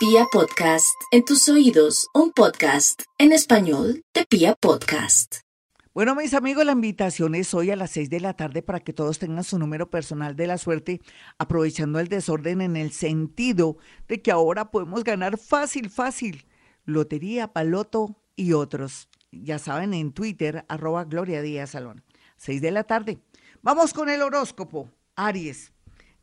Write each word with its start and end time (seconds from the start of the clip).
Pia 0.00 0.24
Podcast, 0.32 0.98
en 1.10 1.26
tus 1.26 1.46
oídos, 1.50 2.08
un 2.14 2.32
podcast 2.32 3.02
en 3.18 3.32
español 3.32 4.02
de 4.14 4.24
Pia 4.24 4.54
Podcast. 4.54 5.40
Bueno, 5.92 6.14
mis 6.14 6.32
amigos, 6.32 6.64
la 6.64 6.72
invitación 6.72 7.34
es 7.34 7.52
hoy 7.52 7.70
a 7.70 7.76
las 7.76 7.90
6 7.90 8.08
de 8.08 8.20
la 8.20 8.32
tarde 8.32 8.62
para 8.62 8.80
que 8.80 8.94
todos 8.94 9.18
tengan 9.18 9.44
su 9.44 9.58
número 9.58 9.90
personal 9.90 10.36
de 10.36 10.46
la 10.46 10.56
suerte, 10.56 11.02
aprovechando 11.36 12.00
el 12.00 12.08
desorden 12.08 12.62
en 12.62 12.76
el 12.76 12.92
sentido 12.92 13.76
de 14.08 14.22
que 14.22 14.30
ahora 14.30 14.70
podemos 14.70 15.04
ganar 15.04 15.36
fácil, 15.36 15.90
fácil. 15.90 16.46
Lotería, 16.86 17.52
paloto 17.52 18.16
y 18.36 18.54
otros. 18.54 19.10
Ya 19.30 19.58
saben, 19.58 19.92
en 19.92 20.12
Twitter, 20.14 20.64
arroba 20.70 21.04
Gloria 21.04 21.42
Díaz 21.42 21.72
Salón. 21.72 22.04
6 22.38 22.62
de 22.62 22.70
la 22.70 22.84
tarde. 22.84 23.18
Vamos 23.60 23.92
con 23.92 24.08
el 24.08 24.22
horóscopo. 24.22 24.88
Aries. 25.14 25.74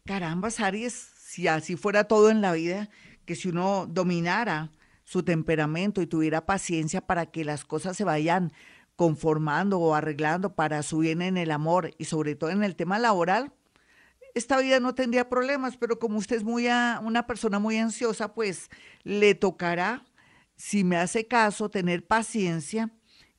Carambas, 0.04 0.62
Aries, 0.62 1.12
si 1.28 1.48
así 1.48 1.76
fuera 1.76 2.06
todo 2.06 2.32
en 2.32 2.42
la 2.42 2.54
vida, 2.54 2.90
que 3.28 3.36
si 3.36 3.50
uno 3.50 3.86
dominara 3.88 4.72
su 5.04 5.22
temperamento 5.22 6.02
y 6.02 6.08
tuviera 6.08 6.48
paciencia 6.48 7.02
para 7.02 7.28
que 7.28 7.46
las 7.46 7.66
cosas 7.66 7.96
se 7.96 8.06
vayan 8.06 8.52
conformando 8.96 9.80
o 9.80 9.94
arreglando 9.94 10.56
para 10.56 10.82
su 10.82 11.00
bien 11.00 11.22
en 11.22 11.38
el 11.38 11.52
amor 11.52 11.92
y 12.00 12.06
sobre 12.06 12.36
todo 12.36 12.50
en 12.50 12.64
el 12.64 12.76
tema 12.76 12.98
laboral, 12.98 13.54
esta 14.34 14.60
vida 14.60 14.80
no 14.80 14.96
tendría 14.96 15.30
problemas, 15.30 15.78
pero 15.78 16.00
como 16.00 16.18
usted 16.18 16.38
es 16.38 16.44
muy 16.44 16.68
una 17.02 17.28
persona 17.28 17.60
muy 17.60 17.78
ansiosa, 17.78 18.34
pues 18.34 18.70
le 19.04 19.36
tocará, 19.36 20.06
si 20.56 20.84
me 20.84 20.98
hace 20.98 21.28
caso, 21.28 21.70
tener 21.70 22.08
paciencia 22.08 22.92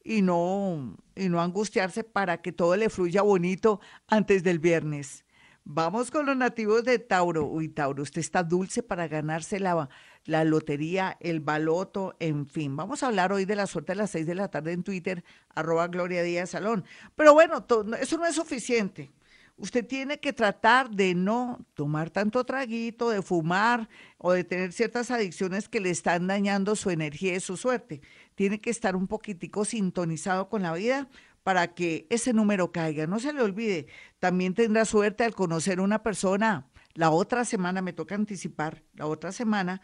y 0.05 0.23
no, 0.23 0.97
y 1.17 1.29
no 1.29 1.41
angustiarse 1.41 2.05
para 2.05 2.43
que 2.43 2.53
todo 2.53 2.77
le 2.77 2.91
fluya 2.91 3.23
bonito 3.23 3.81
antes 4.07 4.43
del 4.43 4.59
viernes. 4.59 5.25
Vamos 5.71 6.11
con 6.11 6.25
los 6.25 6.35
nativos 6.35 6.83
de 6.85 6.99
Tauro. 6.99 7.45
Uy, 7.45 7.69
Tauro, 7.69 8.03
usted 8.03 8.23
está 8.23 8.43
dulce 8.43 8.83
para 8.83 9.07
ganarse 9.07 9.61
la, 9.61 9.91
la 10.25 10.43
lotería, 10.45 11.19
el 11.21 11.41
baloto, 11.41 12.17
en 12.21 12.47
fin. 12.47 12.75
Vamos 12.75 13.03
a 13.03 13.09
hablar 13.09 13.35
hoy 13.35 13.45
de 13.45 13.55
la 13.55 13.67
suerte 13.67 13.93
a 13.93 13.95
las 13.95 14.09
seis 14.09 14.27
de 14.27 14.35
la 14.35 14.49
tarde 14.49 14.73
en 14.73 14.83
Twitter, 14.83 15.23
arroba 15.55 15.87
Gloria 15.89 16.23
Díaz 16.23 16.49
Salón. 16.49 16.87
Pero 17.17 17.35
bueno, 17.35 17.67
eso 18.01 18.17
no 18.17 18.25
es 18.25 18.35
suficiente. 18.35 19.11
Usted 19.59 19.87
tiene 19.87 20.21
que 20.21 20.33
tratar 20.33 20.89
de 20.89 21.15
no 21.15 21.59
tomar 21.75 22.09
tanto 22.09 22.45
traguito, 22.45 23.11
de 23.11 23.21
fumar 23.21 23.91
o 24.17 24.33
de 24.33 24.45
tener 24.45 24.73
ciertas 24.73 25.11
adicciones 25.11 25.69
que 25.69 25.81
le 25.81 25.91
están 25.91 26.29
dañando 26.29 26.77
su 26.77 26.89
energía 26.89 27.35
y 27.35 27.41
su 27.41 27.59
suerte. 27.59 28.01
Tiene 28.37 28.59
que 28.59 28.71
estar 28.71 28.97
un 28.97 29.07
poquitico 29.07 29.67
sintonizado 29.67 30.49
con 30.49 30.63
la 30.63 30.73
vida 30.73 31.09
para 31.49 31.69
que 31.69 32.07
ese 32.11 32.35
número 32.35 32.73
caiga. 32.73 33.07
No 33.07 33.19
se 33.21 33.33
le 33.33 33.41
olvide, 33.41 33.87
también 34.19 34.53
tendrá 34.53 34.85
suerte 34.85 35.25
al 35.25 35.35
conocer 35.35 35.81
una 35.81 36.03
persona. 36.03 36.69
La 36.93 37.09
otra 37.09 37.47
semana, 37.47 37.81
me 37.81 37.95
toca 37.95 38.15
anticipar, 38.15 38.85
la 38.93 39.07
otra 39.07 39.33
semana, 39.33 39.81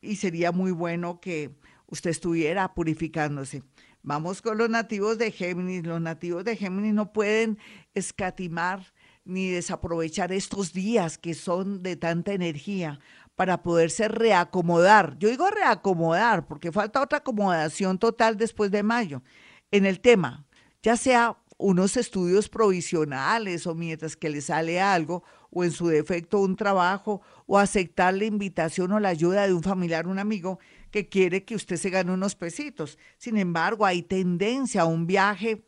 y 0.00 0.16
sería 0.16 0.50
muy 0.50 0.70
bueno 0.70 1.20
que 1.20 1.58
usted 1.88 2.08
estuviera 2.08 2.72
purificándose. 2.72 3.64
Vamos 4.02 4.40
con 4.40 4.56
los 4.56 4.70
nativos 4.70 5.18
de 5.18 5.30
Géminis. 5.30 5.84
Los 5.84 6.00
nativos 6.00 6.42
de 6.42 6.56
Géminis 6.56 6.94
no 6.94 7.12
pueden 7.12 7.58
escatimar 7.92 8.94
ni 9.26 9.50
desaprovechar 9.50 10.32
estos 10.32 10.72
días 10.72 11.18
que 11.18 11.34
son 11.34 11.82
de 11.82 11.96
tanta 11.96 12.32
energía 12.32 12.98
para 13.34 13.62
poderse 13.62 14.08
reacomodar. 14.08 15.18
Yo 15.18 15.28
digo 15.28 15.50
reacomodar 15.50 16.46
porque 16.46 16.72
falta 16.72 17.02
otra 17.02 17.18
acomodación 17.18 17.98
total 17.98 18.38
después 18.38 18.70
de 18.70 18.82
mayo. 18.82 19.22
En 19.70 19.84
el 19.84 20.00
tema, 20.00 20.46
ya 20.84 20.98
sea 20.98 21.38
unos 21.56 21.96
estudios 21.96 22.50
provisionales 22.50 23.66
o 23.66 23.74
mientras 23.74 24.16
que 24.16 24.28
le 24.28 24.42
sale 24.42 24.82
algo, 24.82 25.24
o 25.50 25.64
en 25.64 25.72
su 25.72 25.86
defecto 25.86 26.40
un 26.40 26.56
trabajo, 26.56 27.22
o 27.46 27.58
aceptar 27.58 28.12
la 28.12 28.26
invitación 28.26 28.92
o 28.92 29.00
la 29.00 29.08
ayuda 29.08 29.46
de 29.46 29.54
un 29.54 29.62
familiar, 29.62 30.06
un 30.06 30.18
amigo 30.18 30.58
que 30.90 31.08
quiere 31.08 31.44
que 31.44 31.54
usted 31.54 31.76
se 31.76 31.88
gane 31.88 32.12
unos 32.12 32.34
pesitos. 32.34 32.98
Sin 33.16 33.38
embargo, 33.38 33.86
hay 33.86 34.02
tendencia 34.02 34.82
a 34.82 34.84
un 34.84 35.06
viaje 35.06 35.64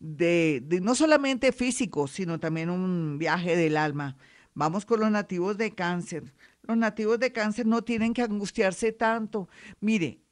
de, 0.00 0.66
no 0.82 0.96
solamente 0.96 1.52
físico, 1.52 2.08
sino 2.08 2.40
también 2.40 2.68
un 2.68 3.18
viaje 3.18 3.56
del 3.56 3.76
alma. 3.76 4.16
Vamos 4.54 4.84
con 4.84 4.98
los 4.98 5.12
nativos 5.12 5.56
de 5.58 5.76
cáncer. 5.76 6.34
Los 6.62 6.76
nativos 6.76 7.20
de 7.20 7.30
cáncer 7.30 7.66
no 7.66 7.82
tienen 7.82 8.12
que 8.12 8.22
angustiarse 8.22 8.90
tanto. 8.90 9.48
Mire, 9.78 10.22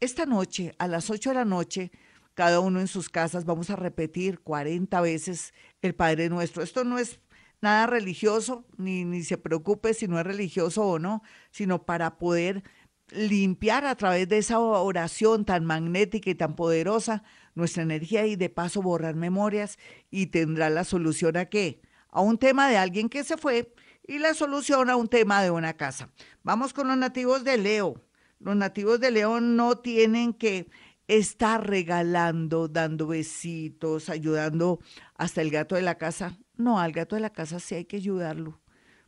esta 0.00 0.26
noche, 0.26 0.74
a 0.78 0.88
las 0.88 1.10
8 1.10 1.30
de 1.30 1.34
la 1.36 1.44
noche, 1.44 1.92
cada 2.34 2.60
uno 2.60 2.80
en 2.80 2.88
sus 2.88 3.08
casas, 3.08 3.44
vamos 3.44 3.70
a 3.70 3.76
repetir 3.76 4.40
40 4.40 5.00
veces 5.00 5.54
el 5.82 5.94
Padre 5.94 6.28
Nuestro. 6.28 6.62
Esto 6.62 6.84
no 6.84 6.98
es 6.98 7.20
nada 7.60 7.86
religioso, 7.86 8.66
ni, 8.76 9.04
ni 9.04 9.22
se 9.22 9.38
preocupe 9.38 9.94
si 9.94 10.06
no 10.08 10.18
es 10.18 10.26
religioso 10.26 10.84
o 10.84 10.98
no, 10.98 11.22
sino 11.50 11.86
para 11.86 12.18
poder 12.18 12.62
limpiar 13.10 13.84
a 13.84 13.94
través 13.96 14.28
de 14.28 14.38
esa 14.38 14.58
oración 14.58 15.44
tan 15.44 15.64
magnética 15.64 16.30
y 16.30 16.34
tan 16.34 16.56
poderosa 16.56 17.22
nuestra 17.54 17.82
energía 17.82 18.26
y 18.26 18.36
de 18.36 18.50
paso 18.50 18.82
borrar 18.82 19.14
memorias 19.14 19.78
y 20.10 20.26
tendrá 20.26 20.70
la 20.70 20.84
solución 20.84 21.36
a 21.36 21.46
qué? 21.46 21.80
A 22.10 22.20
un 22.20 22.38
tema 22.38 22.68
de 22.68 22.76
alguien 22.76 23.08
que 23.08 23.24
se 23.24 23.36
fue 23.36 23.72
y 24.06 24.18
la 24.18 24.34
solución 24.34 24.90
a 24.90 24.96
un 24.96 25.08
tema 25.08 25.42
de 25.42 25.50
una 25.50 25.74
casa. 25.74 26.10
Vamos 26.42 26.72
con 26.72 26.88
los 26.88 26.96
nativos 26.96 27.44
de 27.44 27.58
Leo. 27.58 28.02
Los 28.40 28.56
nativos 28.56 29.00
de 29.00 29.10
Leo 29.10 29.40
no 29.40 29.78
tienen 29.78 30.34
que 30.34 30.68
está 31.08 31.58
regalando, 31.58 32.68
dando 32.68 33.06
besitos, 33.06 34.08
ayudando 34.08 34.80
hasta 35.16 35.42
el 35.42 35.50
gato 35.50 35.74
de 35.74 35.82
la 35.82 35.96
casa. 35.96 36.38
No, 36.56 36.78
al 36.78 36.92
gato 36.92 37.16
de 37.16 37.22
la 37.22 37.32
casa 37.32 37.60
sí 37.60 37.74
hay 37.74 37.84
que 37.84 37.96
ayudarlo, 37.96 38.60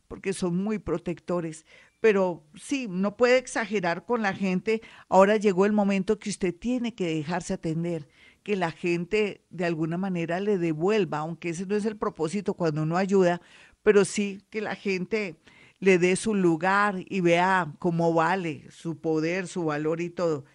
porque 0.07 0.33
son 0.33 0.57
muy 0.57 0.79
protectores. 0.79 1.65
Pero 1.99 2.45
sí, 2.55 2.87
no 2.89 3.17
puede 3.17 3.37
exagerar 3.37 4.05
con 4.05 4.21
la 4.21 4.33
gente. 4.33 4.81
Ahora 5.09 5.37
llegó 5.37 5.65
el 5.65 5.71
momento 5.71 6.19
que 6.19 6.29
usted 6.29 6.53
tiene 6.55 6.93
que 6.93 7.07
dejarse 7.07 7.53
atender, 7.53 8.07
que 8.43 8.55
la 8.55 8.71
gente 8.71 9.43
de 9.49 9.65
alguna 9.65 9.97
manera 9.97 10.39
le 10.39 10.57
devuelva, 10.57 11.19
aunque 11.19 11.49
ese 11.49 11.65
no 11.65 11.75
es 11.75 11.85
el 11.85 11.97
propósito 11.97 12.53
cuando 12.53 12.83
uno 12.83 12.97
ayuda, 12.97 13.41
pero 13.81 14.05
sí 14.05 14.43
que 14.49 14.61
la 14.61 14.75
gente 14.75 15.37
le 15.79 15.97
dé 15.97 16.15
su 16.15 16.35
lugar 16.35 17.03
y 17.07 17.21
vea 17.21 17.73
cómo 17.79 18.13
vale 18.13 18.67
su 18.69 18.99
poder, 18.99 19.47
su 19.47 19.65
valor 19.65 20.01
y 20.01 20.09
todo 20.09 20.45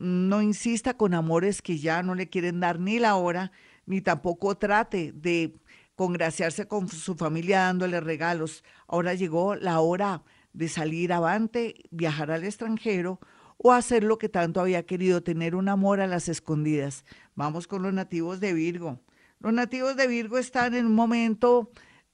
no 0.00 0.40
insista 0.40 0.96
con 0.96 1.14
amores 1.14 1.60
que 1.60 1.78
ya 1.78 2.02
no 2.02 2.14
le 2.14 2.28
quieren 2.28 2.58
dar 2.58 2.80
ni 2.80 2.98
la 2.98 3.16
hora, 3.16 3.52
ni 3.84 4.00
tampoco 4.00 4.56
trate 4.56 5.12
de 5.12 5.54
congraciarse 5.94 6.66
con 6.66 6.88
su 6.88 7.14
familia 7.14 7.60
dándole 7.60 8.00
regalos. 8.00 8.64
Ahora 8.88 9.12
llegó 9.14 9.54
la 9.54 9.80
hora 9.80 10.24
de 10.54 10.68
salir 10.68 11.12
avante, 11.12 11.74
viajar 11.90 12.30
al 12.30 12.44
extranjero 12.44 13.20
o 13.58 13.72
hacer 13.72 14.02
lo 14.02 14.16
que 14.16 14.30
tanto 14.30 14.60
había 14.60 14.86
querido, 14.86 15.22
tener 15.22 15.54
un 15.54 15.68
amor 15.68 16.00
a 16.00 16.06
las 16.06 16.30
escondidas. 16.30 17.04
Vamos 17.34 17.66
con 17.66 17.82
los 17.82 17.92
nativos 17.92 18.40
de 18.40 18.54
Virgo. 18.54 18.98
Los 19.38 19.52
nativos 19.52 19.96
de 19.96 20.06
Virgo 20.06 20.38
están 20.38 20.74
en 20.74 20.86
un 20.86 20.94
momento 20.94 21.70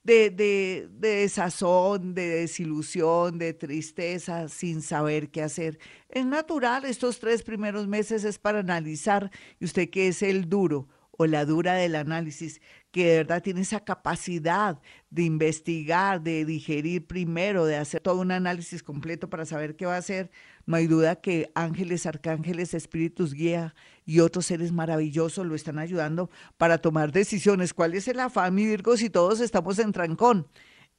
de, 0.07 0.29
de, 0.29 0.87
de, 0.89 1.15
desazón, 1.17 2.13
de 2.13 2.29
desilusión, 2.29 3.37
de 3.37 3.53
tristeza, 3.53 4.47
sin 4.47 4.81
saber 4.81 5.29
qué 5.31 5.43
hacer. 5.43 5.79
Es 6.07 6.25
natural, 6.25 6.85
estos 6.85 7.19
tres 7.19 7.43
primeros 7.43 7.87
meses 7.89 8.23
es 8.23 8.39
para 8.39 8.59
analizar, 8.59 9.29
y 9.59 9.65
usted 9.65 9.89
que 9.89 10.07
es 10.07 10.23
el 10.23 10.47
duro 10.47 10.87
o 11.11 11.25
la 11.25 11.43
dura 11.43 11.73
del 11.73 11.95
análisis, 11.95 12.61
que 12.91 13.05
de 13.05 13.17
verdad 13.17 13.43
tiene 13.43 13.59
esa 13.61 13.83
capacidad 13.83 14.79
de 15.09 15.23
investigar, 15.23 16.21
de 16.21 16.45
digerir 16.45 17.05
primero, 17.05 17.65
de 17.65 17.75
hacer 17.75 17.99
todo 17.99 18.21
un 18.21 18.31
análisis 18.31 18.83
completo 18.83 19.29
para 19.29 19.45
saber 19.45 19.75
qué 19.75 19.85
va 19.85 19.95
a 19.95 19.97
hacer, 19.97 20.31
no 20.67 20.75
hay 20.75 20.85
duda 20.85 21.15
que 21.15 21.49
ángeles, 21.55 22.05
arcángeles, 22.05 22.73
espíritus 22.73 23.33
guía 23.33 23.73
y 24.05 24.19
otros 24.19 24.45
seres 24.45 24.73
maravillosos 24.73 25.47
lo 25.47 25.55
están 25.55 25.79
ayudando 25.79 26.29
para 26.57 26.77
tomar 26.77 27.13
decisiones. 27.13 27.73
¿Cuál 27.73 27.95
es 27.95 28.07
el 28.09 28.19
afán, 28.19 28.53
mi 28.53 28.65
Virgo, 28.65 28.97
si 28.97 29.09
todos 29.09 29.39
estamos 29.39 29.79
en 29.79 29.93
trancón? 29.93 30.47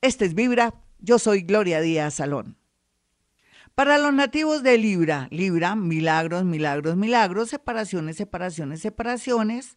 Este 0.00 0.24
es 0.24 0.34
Vibra, 0.34 0.74
yo 1.00 1.18
soy 1.18 1.42
Gloria 1.42 1.82
Díaz 1.82 2.14
Salón. 2.14 2.56
Para 3.74 3.98
los 3.98 4.14
nativos 4.14 4.62
de 4.62 4.78
Libra, 4.78 5.28
Libra, 5.30 5.76
milagros, 5.76 6.44
milagros, 6.44 6.96
milagros, 6.96 7.50
separaciones, 7.50 8.16
separaciones, 8.16 8.80
separaciones 8.80 9.76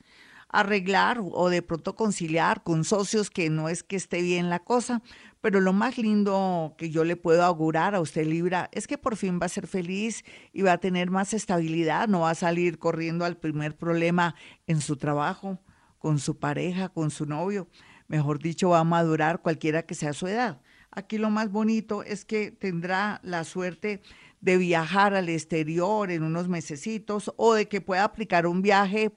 arreglar 0.52 1.20
o 1.22 1.50
de 1.50 1.62
pronto 1.62 1.96
conciliar 1.96 2.64
con 2.64 2.84
socios 2.84 3.30
que 3.30 3.50
no 3.50 3.70
es 3.70 3.84
que 3.84 3.96
esté 3.96 4.22
bien 4.22 4.50
la 4.50 4.60
cosa, 4.60 5.02
pero 5.40 5.60
lo 5.60 5.74
más 5.74 5.98
lindo 5.98 6.76
que 6.78 6.90
yo 6.90 7.04
le 7.04 7.16
puedo 7.16 7.44
augurar 7.44 7.96
a 7.96 8.02
usted 8.02 8.26
Libra 8.26 8.70
es 8.72 8.86
que 8.86 8.98
por 8.98 9.16
fin 9.16 9.40
va 9.42 9.46
a 9.46 9.50
ser 9.50 9.66
feliz 9.66 10.24
y 10.54 10.62
va 10.62 10.74
a 10.74 10.78
tener 10.78 11.10
más 11.10 11.34
estabilidad, 11.34 12.08
no 12.08 12.22
va 12.22 12.32
a 12.32 12.36
salir 12.36 12.80
corriendo 12.80 13.26
al 13.26 13.38
primer 13.38 13.76
problema 13.76 14.36
en 14.68 14.82
su 14.82 14.98
trabajo, 14.98 15.60
con 15.98 16.20
su 16.20 16.38
pareja, 16.38 16.90
con 16.90 17.12
su 17.12 17.26
novio, 17.26 17.68
mejor 18.08 18.40
dicho, 18.40 18.70
va 18.70 18.80
a 18.80 18.84
madurar 18.84 19.42
cualquiera 19.42 19.84
que 19.84 19.96
sea 19.96 20.14
su 20.14 20.28
edad. 20.28 20.62
Aquí 20.92 21.18
lo 21.18 21.30
más 21.30 21.50
bonito 21.50 22.04
es 22.04 22.26
que 22.26 22.52
tendrá 22.52 23.22
la 23.24 23.46
suerte 23.46 24.02
de 24.42 24.58
viajar 24.58 25.14
al 25.14 25.30
exterior 25.30 26.12
en 26.12 26.24
unos 26.24 26.50
mesecitos 26.50 27.32
o 27.38 27.54
de 27.54 27.70
que 27.70 27.80
pueda 27.80 28.04
aplicar 28.04 28.46
un 28.46 28.62
viaje 28.62 29.14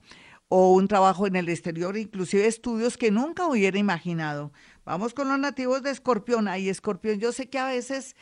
o 0.49 0.73
un 0.73 0.88
trabajo 0.88 1.26
en 1.26 1.37
el 1.37 1.49
exterior, 1.49 1.96
inclusive 1.96 2.46
estudios 2.46 2.96
que 2.96 3.11
nunca 3.11 3.46
hubiera 3.46 3.79
imaginado. 3.79 4.52
Vamos 4.85 5.14
con 5.14 5.29
los 5.29 5.38
nativos 5.38 5.82
de 5.82 5.91
Escorpión. 5.91 6.49
Ay, 6.49 6.69
Escorpión, 6.69 7.19
yo 7.19 7.32
sé 7.32 7.49
que 7.49 7.58
a 7.58 7.67
veces 7.67 8.17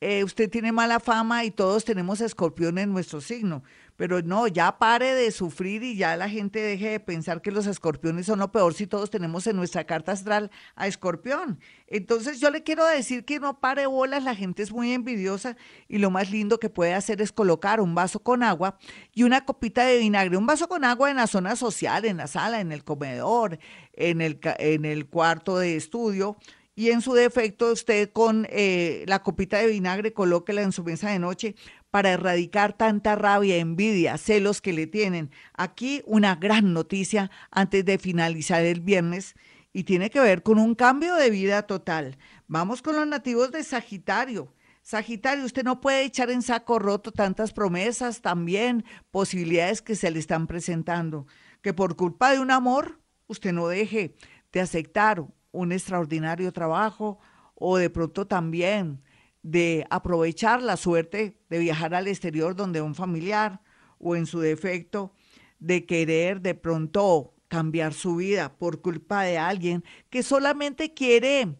eh, 0.00 0.24
usted 0.24 0.50
tiene 0.50 0.72
mala 0.72 1.00
fama 1.00 1.44
y 1.44 1.50
todos 1.50 1.84
tenemos 1.84 2.20
escorpión 2.20 2.76
en 2.76 2.92
nuestro 2.92 3.22
signo. 3.22 3.62
Pero 3.96 4.20
no, 4.20 4.46
ya 4.46 4.76
pare 4.76 5.14
de 5.14 5.30
sufrir 5.30 5.82
y 5.82 5.96
ya 5.96 6.18
la 6.18 6.28
gente 6.28 6.60
deje 6.60 6.90
de 6.90 7.00
pensar 7.00 7.40
que 7.40 7.50
los 7.50 7.66
escorpiones 7.66 8.26
son 8.26 8.40
lo 8.40 8.52
peor 8.52 8.74
si 8.74 8.86
todos 8.86 9.08
tenemos 9.08 9.46
en 9.46 9.56
nuestra 9.56 9.84
carta 9.84 10.12
astral 10.12 10.50
a 10.74 10.86
escorpión. 10.86 11.58
Entonces 11.86 12.38
yo 12.38 12.50
le 12.50 12.62
quiero 12.62 12.84
decir 12.84 13.24
que 13.24 13.40
no 13.40 13.58
pare 13.58 13.86
bolas, 13.86 14.22
la 14.22 14.34
gente 14.34 14.62
es 14.62 14.70
muy 14.70 14.92
envidiosa 14.92 15.56
y 15.88 15.96
lo 15.96 16.10
más 16.10 16.30
lindo 16.30 16.60
que 16.60 16.68
puede 16.68 16.92
hacer 16.92 17.22
es 17.22 17.32
colocar 17.32 17.80
un 17.80 17.94
vaso 17.94 18.18
con 18.18 18.42
agua 18.42 18.76
y 19.14 19.22
una 19.22 19.46
copita 19.46 19.86
de 19.86 19.96
vinagre. 19.96 20.36
Un 20.36 20.46
vaso 20.46 20.68
con 20.68 20.84
agua 20.84 21.10
en 21.10 21.16
la 21.16 21.26
zona 21.26 21.56
social, 21.56 22.04
en 22.04 22.18
la 22.18 22.26
sala, 22.26 22.60
en 22.60 22.72
el 22.72 22.84
comedor, 22.84 23.58
en 23.94 24.20
el, 24.20 24.38
en 24.58 24.84
el 24.84 25.06
cuarto 25.06 25.56
de 25.56 25.76
estudio 25.76 26.36
y 26.78 26.90
en 26.90 27.00
su 27.00 27.14
defecto 27.14 27.72
usted 27.72 28.12
con 28.12 28.46
eh, 28.50 29.02
la 29.08 29.22
copita 29.22 29.56
de 29.56 29.68
vinagre 29.68 30.12
colóquela 30.12 30.60
en 30.60 30.72
su 30.72 30.84
mesa 30.84 31.10
de 31.10 31.18
noche 31.18 31.56
para 31.90 32.12
erradicar 32.12 32.76
tanta 32.76 33.16
rabia, 33.16 33.56
envidia, 33.56 34.18
celos 34.18 34.60
que 34.60 34.74
le 34.74 34.86
tienen. 34.86 35.30
Aquí 35.54 36.02
una 36.04 36.36
gran 36.36 36.74
noticia 36.74 37.30
antes 37.50 37.82
de 37.86 37.98
finalizar 37.98 38.62
el 38.62 38.82
viernes 38.82 39.34
y 39.72 39.84
tiene 39.84 40.10
que 40.10 40.20
ver 40.20 40.42
con 40.42 40.58
un 40.58 40.74
cambio 40.74 41.14
de 41.14 41.30
vida 41.30 41.62
total. 41.62 42.18
Vamos 42.46 42.82
con 42.82 42.94
los 42.94 43.06
nativos 43.06 43.50
de 43.52 43.64
Sagitario. 43.64 44.52
Sagitario, 44.82 45.46
usted 45.46 45.64
no 45.64 45.80
puede 45.80 46.04
echar 46.04 46.30
en 46.30 46.42
saco 46.42 46.78
roto 46.78 47.10
tantas 47.10 47.54
promesas, 47.54 48.20
también 48.20 48.84
posibilidades 49.10 49.80
que 49.80 49.96
se 49.96 50.10
le 50.10 50.18
están 50.18 50.46
presentando. 50.46 51.26
Que 51.62 51.72
por 51.72 51.96
culpa 51.96 52.32
de 52.32 52.38
un 52.38 52.50
amor, 52.50 53.00
usted 53.28 53.54
no 53.54 53.66
deje 53.66 54.14
de 54.52 54.60
aceptar 54.60 55.24
un 55.56 55.72
extraordinario 55.72 56.52
trabajo 56.52 57.18
o 57.54 57.78
de 57.78 57.90
pronto 57.90 58.26
también 58.26 59.02
de 59.42 59.86
aprovechar 59.90 60.62
la 60.62 60.76
suerte 60.76 61.38
de 61.48 61.58
viajar 61.58 61.94
al 61.94 62.08
exterior 62.08 62.54
donde 62.54 62.82
un 62.82 62.94
familiar 62.94 63.62
o 63.98 64.16
en 64.16 64.26
su 64.26 64.40
defecto 64.40 65.12
de 65.58 65.86
querer 65.86 66.42
de 66.42 66.54
pronto 66.54 67.34
cambiar 67.48 67.94
su 67.94 68.16
vida 68.16 68.58
por 68.58 68.82
culpa 68.82 69.22
de 69.22 69.38
alguien 69.38 69.84
que 70.10 70.22
solamente 70.22 70.92
quiere, 70.92 71.56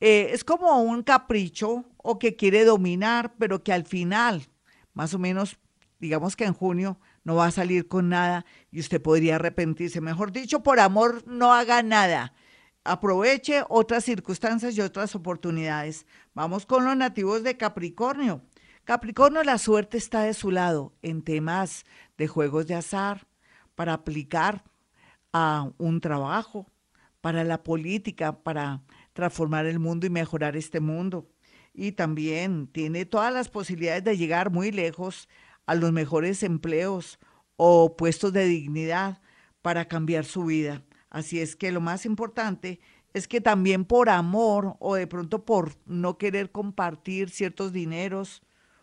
eh, 0.00 0.30
es 0.32 0.44
como 0.44 0.82
un 0.82 1.02
capricho 1.02 1.84
o 1.96 2.18
que 2.18 2.36
quiere 2.36 2.64
dominar, 2.64 3.34
pero 3.38 3.62
que 3.62 3.72
al 3.72 3.84
final, 3.84 4.42
más 4.92 5.14
o 5.14 5.18
menos, 5.18 5.58
digamos 6.00 6.36
que 6.36 6.44
en 6.44 6.52
junio, 6.52 6.98
no 7.24 7.36
va 7.36 7.46
a 7.46 7.50
salir 7.50 7.88
con 7.88 8.08
nada 8.08 8.44
y 8.70 8.80
usted 8.80 9.00
podría 9.00 9.36
arrepentirse. 9.36 10.00
Mejor 10.00 10.32
dicho, 10.32 10.62
por 10.62 10.80
amor 10.80 11.22
no 11.26 11.52
haga 11.52 11.82
nada 11.82 12.34
aproveche 12.88 13.64
otras 13.68 14.04
circunstancias 14.04 14.76
y 14.76 14.80
otras 14.80 15.14
oportunidades. 15.14 16.06
Vamos 16.34 16.64
con 16.64 16.84
los 16.84 16.96
nativos 16.96 17.42
de 17.42 17.56
Capricornio. 17.56 18.42
Capricornio, 18.84 19.44
la 19.44 19.58
suerte 19.58 19.98
está 19.98 20.22
de 20.22 20.32
su 20.32 20.50
lado 20.50 20.94
en 21.02 21.22
temas 21.22 21.84
de 22.16 22.26
juegos 22.26 22.66
de 22.66 22.74
azar, 22.74 23.26
para 23.74 23.92
aplicar 23.92 24.64
a 25.32 25.70
un 25.76 26.00
trabajo, 26.00 26.66
para 27.20 27.44
la 27.44 27.62
política, 27.62 28.42
para 28.42 28.82
transformar 29.12 29.66
el 29.66 29.78
mundo 29.78 30.06
y 30.06 30.10
mejorar 30.10 30.56
este 30.56 30.80
mundo. 30.80 31.28
Y 31.74 31.92
también 31.92 32.66
tiene 32.66 33.04
todas 33.04 33.32
las 33.32 33.48
posibilidades 33.48 34.02
de 34.02 34.16
llegar 34.16 34.50
muy 34.50 34.72
lejos 34.72 35.28
a 35.66 35.74
los 35.74 35.92
mejores 35.92 36.42
empleos 36.42 37.18
o 37.56 37.96
puestos 37.96 38.32
de 38.32 38.46
dignidad 38.46 39.20
para 39.62 39.86
cambiar 39.86 40.24
su 40.24 40.46
vida. 40.46 40.82
Así 41.10 41.40
es 41.40 41.56
que 41.56 41.72
lo 41.72 41.80
más 41.80 42.06
importante 42.06 42.80
es 43.14 43.28
que 43.28 43.40
también 43.40 43.84
por 43.84 44.08
amor 44.10 44.76
o 44.80 44.94
de 44.94 45.06
pronto 45.06 45.44
por 45.44 45.74
no 45.86 46.18
querer 46.18 46.50
compartir 46.50 47.30
ciertos 47.30 47.72
dineros 47.72 48.42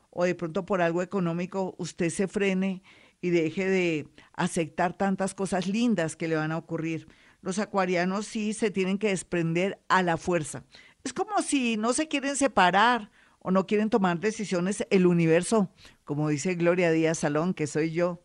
o 0.09 0.23
de 0.23 0.35
pronto 0.35 0.65
por 0.65 0.81
algo 0.81 1.01
económico, 1.01 1.75
usted 1.77 2.09
se 2.09 2.27
frene 2.27 2.81
y 3.21 3.29
deje 3.29 3.69
de 3.69 4.07
aceptar 4.33 4.97
tantas 4.97 5.33
cosas 5.33 5.67
lindas 5.67 6.15
que 6.15 6.27
le 6.27 6.35
van 6.35 6.51
a 6.51 6.57
ocurrir. 6.57 7.07
Los 7.41 7.59
acuarianos 7.59 8.25
sí 8.25 8.53
se 8.53 8.71
tienen 8.71 8.97
que 8.97 9.09
desprender 9.09 9.79
a 9.87 10.01
la 10.03 10.17
fuerza. 10.17 10.63
Es 11.03 11.13
como 11.13 11.41
si 11.41 11.77
no 11.77 11.93
se 11.93 12.07
quieren 12.07 12.35
separar 12.35 13.11
o 13.39 13.51
no 13.51 13.67
quieren 13.67 13.91
tomar 13.91 14.19
decisiones, 14.19 14.87
el 14.89 15.05
universo, 15.05 15.69
como 16.03 16.29
dice 16.29 16.55
Gloria 16.55 16.91
Díaz 16.91 17.19
Salón, 17.19 17.53
que 17.53 17.67
soy 17.67 17.91
yo, 17.91 18.23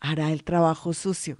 hará 0.00 0.32
el 0.32 0.44
trabajo 0.44 0.94
sucio. 0.94 1.36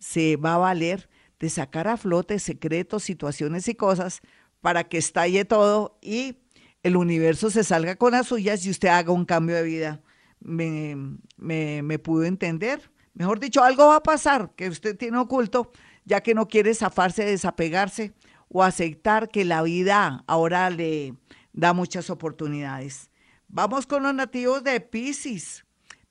Se 0.00 0.36
va 0.36 0.54
a 0.54 0.58
valer 0.58 1.08
de 1.42 1.50
sacar 1.50 1.88
a 1.88 1.96
flote 1.96 2.38
secretos, 2.38 3.02
situaciones 3.02 3.66
y 3.66 3.74
cosas 3.74 4.20
para 4.60 4.84
que 4.84 4.96
estalle 4.96 5.44
todo 5.44 5.98
y 6.00 6.36
el 6.84 6.96
universo 6.96 7.50
se 7.50 7.64
salga 7.64 7.96
con 7.96 8.12
las 8.12 8.28
suyas 8.28 8.64
y 8.64 8.70
usted 8.70 8.86
haga 8.86 9.10
un 9.10 9.24
cambio 9.24 9.56
de 9.56 9.64
vida. 9.64 10.00
Me, 10.38 10.96
me, 11.36 11.82
me 11.82 11.98
pudo 11.98 12.22
entender. 12.22 12.92
Mejor 13.14 13.40
dicho, 13.40 13.64
algo 13.64 13.88
va 13.88 13.96
a 13.96 14.02
pasar 14.04 14.52
que 14.54 14.68
usted 14.68 14.96
tiene 14.96 15.18
oculto, 15.18 15.72
ya 16.04 16.20
que 16.20 16.32
no 16.32 16.46
quiere 16.46 16.76
zafarse, 16.76 17.24
desapegarse 17.24 18.12
o 18.48 18.62
aceptar 18.62 19.28
que 19.28 19.44
la 19.44 19.64
vida 19.64 20.22
ahora 20.28 20.70
le 20.70 21.16
da 21.52 21.72
muchas 21.72 22.08
oportunidades. 22.08 23.10
Vamos 23.48 23.88
con 23.88 24.04
los 24.04 24.14
nativos 24.14 24.62
de 24.62 24.80
Pisces. 24.80 25.64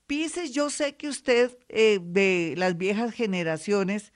Pisces, 0.06 0.52
yo 0.52 0.68
sé 0.68 0.96
que 0.96 1.08
usted 1.08 1.56
eh, 1.70 2.00
de 2.02 2.52
las 2.58 2.76
viejas 2.76 3.14
generaciones 3.14 4.12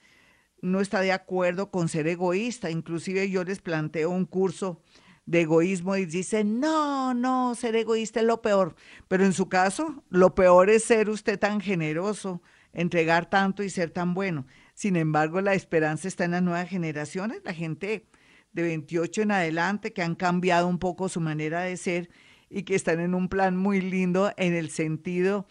no 0.67 0.81
está 0.81 1.01
de 1.01 1.11
acuerdo 1.11 1.71
con 1.71 1.89
ser 1.89 2.07
egoísta. 2.07 2.69
Inclusive 2.69 3.29
yo 3.29 3.43
les 3.43 3.59
planteo 3.59 4.09
un 4.09 4.25
curso 4.25 4.81
de 5.25 5.41
egoísmo 5.41 5.95
y 5.97 6.05
dicen, 6.05 6.59
no, 6.59 7.13
no, 7.13 7.53
ser 7.55 7.75
egoísta 7.75 8.21
es 8.21 8.25
lo 8.25 8.41
peor. 8.41 8.75
Pero 9.07 9.25
en 9.25 9.33
su 9.33 9.49
caso, 9.49 10.03
lo 10.09 10.35
peor 10.35 10.69
es 10.69 10.83
ser 10.83 11.09
usted 11.09 11.37
tan 11.37 11.59
generoso, 11.59 12.41
entregar 12.73 13.29
tanto 13.29 13.63
y 13.63 13.69
ser 13.69 13.91
tan 13.91 14.13
bueno. 14.13 14.45
Sin 14.73 14.95
embargo, 14.95 15.41
la 15.41 15.53
esperanza 15.53 16.07
está 16.07 16.25
en 16.25 16.31
las 16.31 16.43
nuevas 16.43 16.69
generaciones, 16.69 17.41
la 17.43 17.53
gente 17.53 18.07
de 18.53 18.61
28 18.61 19.23
en 19.23 19.31
adelante 19.31 19.93
que 19.93 20.01
han 20.01 20.15
cambiado 20.15 20.67
un 20.67 20.79
poco 20.79 21.09
su 21.09 21.19
manera 21.19 21.61
de 21.61 21.77
ser 21.77 22.09
y 22.49 22.63
que 22.63 22.75
están 22.75 22.99
en 22.99 23.13
un 23.13 23.27
plan 23.27 23.57
muy 23.57 23.81
lindo 23.81 24.31
en 24.37 24.53
el 24.53 24.69
sentido 24.69 25.45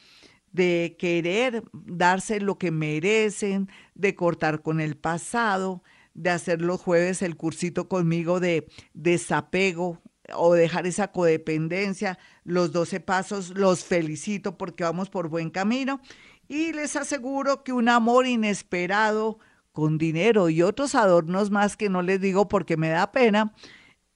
de 0.57 0.97
querer 0.99 1.63
darse 1.73 2.41
lo 2.41 2.59
que 2.59 2.71
merecen, 2.71 3.69
de 3.95 4.15
cortar 4.15 4.63
con 4.63 4.81
el 4.81 4.97
pasado, 4.97 5.83
de 6.15 6.31
hacer 6.31 6.63
los 6.63 6.81
jueves 6.81 7.21
el 7.21 7.37
cursito 7.37 7.89
conmigo 7.89 8.41
de 8.41 8.67
desapego 8.95 10.01
o 10.35 10.55
dejar 10.55 10.87
esa 10.87 11.13
codependencia, 11.13 12.19
los 12.43 12.73
12 12.73 13.01
pasos, 13.01 13.51
los 13.51 13.85
felicito 13.85 14.57
porque 14.57 14.83
vamos 14.83 15.11
por 15.11 15.29
buen 15.29 15.51
camino 15.51 16.01
y 16.49 16.73
les 16.73 16.97
aseguro 16.97 17.63
que 17.63 17.73
un 17.73 17.89
amor 17.91 18.27
inesperado 18.27 19.39
con 19.73 19.99
dinero 19.99 20.49
y 20.49 20.63
otros 20.63 20.95
adornos 20.95 21.51
más 21.51 21.77
que 21.77 21.91
no 21.91 22.01
les 22.01 22.19
digo 22.19 22.49
porque 22.49 22.79
me 22.79 22.89
da 22.89 23.13
pena, 23.13 23.53